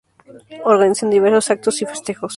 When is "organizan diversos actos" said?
0.65-1.79